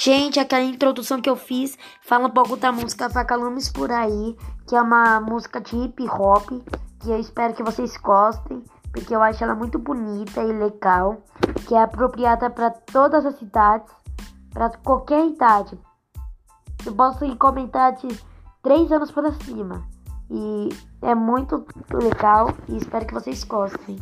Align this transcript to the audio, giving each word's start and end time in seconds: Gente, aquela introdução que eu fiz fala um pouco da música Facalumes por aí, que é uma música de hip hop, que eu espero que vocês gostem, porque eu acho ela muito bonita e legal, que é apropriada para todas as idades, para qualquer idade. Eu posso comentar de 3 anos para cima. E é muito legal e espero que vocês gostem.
Gente, 0.00 0.38
aquela 0.38 0.62
introdução 0.62 1.20
que 1.20 1.28
eu 1.28 1.34
fiz 1.34 1.76
fala 2.02 2.28
um 2.28 2.30
pouco 2.30 2.56
da 2.56 2.70
música 2.70 3.10
Facalumes 3.10 3.68
por 3.68 3.90
aí, 3.90 4.36
que 4.68 4.76
é 4.76 4.80
uma 4.80 5.20
música 5.20 5.60
de 5.60 5.76
hip 5.76 6.08
hop, 6.08 6.50
que 7.00 7.10
eu 7.10 7.18
espero 7.18 7.52
que 7.52 7.64
vocês 7.64 7.96
gostem, 7.96 8.62
porque 8.92 9.12
eu 9.12 9.20
acho 9.20 9.42
ela 9.42 9.56
muito 9.56 9.76
bonita 9.76 10.40
e 10.40 10.52
legal, 10.52 11.20
que 11.66 11.74
é 11.74 11.82
apropriada 11.82 12.48
para 12.48 12.70
todas 12.70 13.26
as 13.26 13.42
idades, 13.42 13.92
para 14.50 14.70
qualquer 14.70 15.26
idade. 15.26 15.76
Eu 16.86 16.94
posso 16.94 17.36
comentar 17.36 17.96
de 17.96 18.06
3 18.62 18.92
anos 18.92 19.10
para 19.10 19.32
cima. 19.32 19.84
E 20.30 20.68
é 21.02 21.12
muito 21.12 21.66
legal 21.92 22.54
e 22.68 22.76
espero 22.76 23.04
que 23.04 23.14
vocês 23.14 23.42
gostem. 23.42 23.98